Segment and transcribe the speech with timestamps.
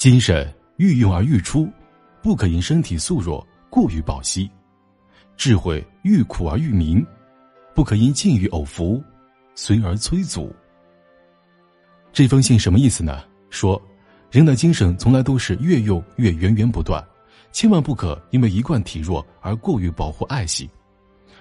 [0.00, 1.68] 精神欲用而欲出，
[2.22, 4.48] 不可因身体素弱过于保息；
[5.36, 7.06] 智慧欲苦而欲明，
[7.74, 9.04] 不可因境遇偶服，
[9.54, 10.50] 随而催阻。
[12.14, 13.22] 这封信什么意思呢？
[13.50, 13.78] 说，
[14.30, 17.06] 人的精神从来都是越用越源源不断，
[17.52, 20.66] 千万不可因为一贯体弱而过于保护爱惜。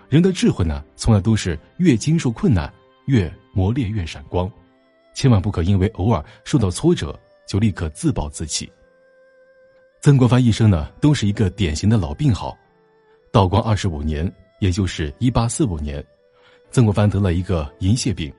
[0.09, 2.69] 人的智慧呢，从来都是越经受困难
[3.05, 4.51] 越磨练越闪光，
[5.13, 7.17] 千万不可因为偶尔受到挫折
[7.49, 8.71] 就立刻自暴自弃。
[10.01, 12.55] 曾国藩一生呢，都是一个典型的老病号。
[13.31, 16.05] 道光二十五年，也就是一八四五年，
[16.69, 18.31] 曾国藩得了一个银屑病，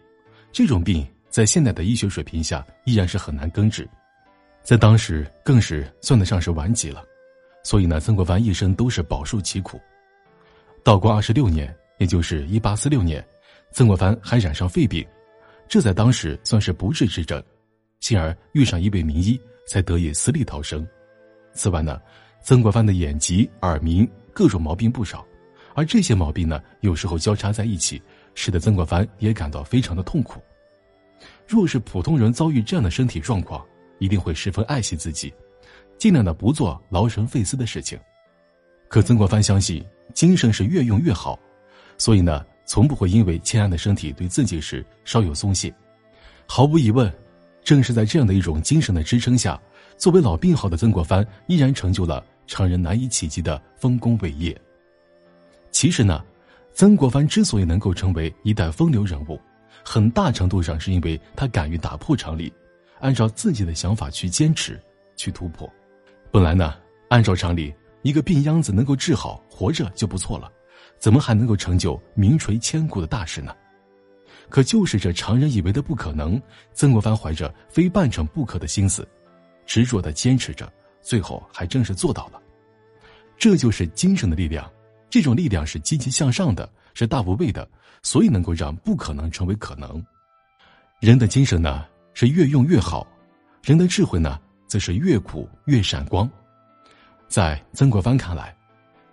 [0.52, 3.88] 这种病在现代的医学水平下依然是很难根治，
[4.62, 7.04] 在当时更是算得上是顽疾了，
[7.64, 9.80] 所以呢，曾国藩一生都是饱受其苦。
[10.84, 13.24] 道光二十六年，也就是一八四六年，
[13.72, 15.04] 曾国藩还染上肺病，
[15.68, 17.42] 这在当时算是不治之症，
[18.00, 20.86] 幸而遇上一位名医，才得以死里逃生。
[21.52, 22.00] 此外呢，
[22.42, 25.24] 曾国藩的眼疾、耳鸣各种毛病不少，
[25.74, 28.02] 而这些毛病呢，有时候交叉在一起，
[28.34, 30.40] 使得曾国藩也感到非常的痛苦。
[31.46, 33.64] 若是普通人遭遇这样的身体状况，
[33.98, 35.32] 一定会十分爱惜自己，
[35.98, 37.98] 尽量的不做劳神费思的事情。
[38.88, 39.84] 可曾国藩相信。
[40.12, 41.38] 精神是越用越好，
[41.96, 45.72] 所以呢，从不会因为欠安的身体对自己时稍有松懈。
[46.46, 47.08] 毫无疑问，
[47.62, 49.60] 正是在这样的一种精神的支撑下，
[49.96, 54.58] 作为老病号的曾国藩依然成就了常人难以企及的丰功伟业。
[55.70, 56.24] 其实呢，
[56.72, 59.40] 曾国藩之所以能够成为一代风流人物，
[59.84, 62.52] 很大程度上是因为他敢于打破常理，
[63.00, 64.80] 按照自己的想法去坚持、
[65.16, 65.70] 去突破。
[66.30, 66.74] 本来呢，
[67.08, 67.72] 按照常理。
[68.02, 70.50] 一个病秧子能够治好，活着就不错了，
[70.98, 73.54] 怎么还能够成就名垂千古的大事呢？
[74.50, 76.40] 可就是这常人以为的不可能，
[76.74, 79.08] 曾国藩怀着非办成不可的心思，
[79.64, 80.70] 执着的坚持着，
[81.00, 82.42] 最后还真是做到了。
[83.38, 84.70] 这就是精神的力量，
[85.08, 87.66] 这种力量是积极向上的，是大无畏的，
[88.02, 90.04] 所以能够让不可能成为可能。
[91.00, 93.06] 人的精神呢，是越用越好；
[93.62, 96.28] 人的智慧呢，则是越苦越闪光。
[97.28, 98.54] 在曾国藩看来，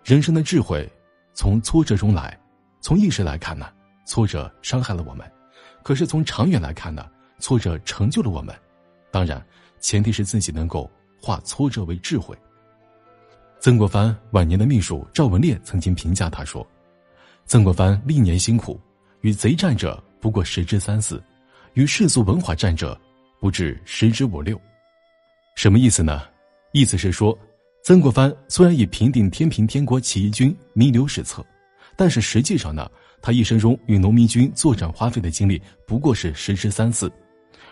[0.04, 0.86] 人生的智慧
[1.34, 2.38] 从挫折中来。
[2.80, 3.70] 从意识来看呢，
[4.08, 5.28] 挫折伤害了我们；
[5.84, 7.06] 可是从长远来看呢，
[7.40, 8.56] 挫折成就了我们。
[9.12, 9.46] 当然，
[9.82, 10.90] 前提是自己能够
[11.22, 12.36] 化挫折为智慧。
[13.60, 16.66] 曾国藩晚年的秘书赵文烈曾经评价他说
[17.46, 18.80] ：“曾国藩历年辛苦，
[19.22, 21.22] 与贼战者不过十之三四，
[21.74, 23.00] 与世俗文化战者
[23.40, 24.60] 不至十之五六。”
[25.56, 26.24] 什么意思呢？
[26.72, 27.38] 意思是说。
[27.84, 31.46] 曾国藩虽然以平定天平天国起义军名留史册，
[31.96, 32.92] 但是实际上呢，
[33.22, 37.12] 他一生中与农民军作战花费的精力不过是十之三四，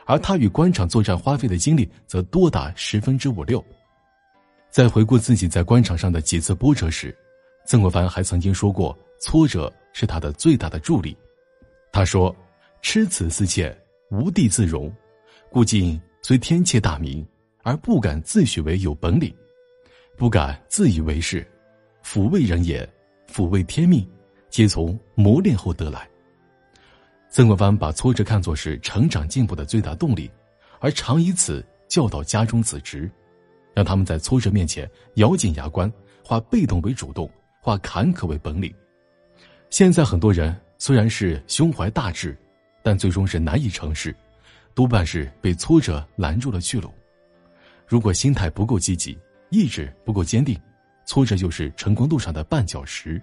[0.05, 3.63] 而他与官场作战花费的精力则多达十分之五六。
[4.69, 7.15] 在回顾自己在官场上的几次波折时，
[7.65, 11.15] 曾国藩还曾经说过，挫折是他的最大的助力。
[11.93, 12.35] 他说
[12.81, 13.73] ：“吃此思切，
[14.11, 14.93] 无地自容，
[15.49, 17.25] 故今虽天切大名，
[17.63, 19.33] 而不敢自诩为有本领。”
[20.17, 21.45] 不敢自以为是，
[22.03, 22.87] 抚慰人也，
[23.31, 24.05] 抚慰天命，
[24.55, 26.07] 皆从磨练后得来。
[27.29, 30.31] 曾国藩把挫折看作是成长进步的最大动力，
[30.79, 33.11] 而常以此教导家中子侄，
[33.73, 35.91] 让他们在挫折面前咬紧牙关，
[36.23, 37.29] 化被动为主动，
[37.59, 38.73] 化坎坷为本领。
[39.69, 42.33] 现在很多人虽然是胸怀大志，
[42.81, 44.15] 但最终是难以成事，
[44.73, 46.89] 多半是被挫折拦住了去路。
[47.85, 50.57] 如果心态不够积极，意志不够坚定，
[51.05, 53.21] 挫折就是成功路上的绊脚石。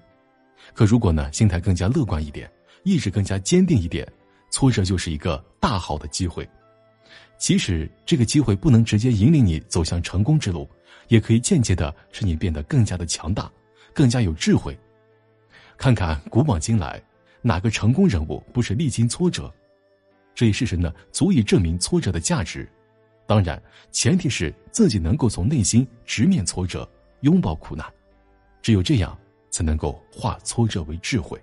[0.75, 2.50] 可如果呢，心态更加乐观一点，
[2.84, 4.06] 意志更加坚定一点，
[4.50, 6.49] 挫折就是一个大好的机会。
[7.39, 10.69] 即使这个机会不能直接引领你走向成功之路，
[11.09, 13.50] 也可以间接的使你变得更加的强大，
[13.93, 14.78] 更加有智慧。
[15.77, 17.03] 看看古往今来，
[17.41, 19.53] 哪个成功人物不是历经挫折？
[20.35, 22.67] 这一事实呢，足以证明挫折的价值。
[23.26, 23.61] 当然，
[23.91, 26.88] 前提是自己能够从内心直面挫折，
[27.20, 27.87] 拥抱苦难，
[28.62, 29.19] 只有这样，
[29.52, 31.40] 才能够化挫折为智慧。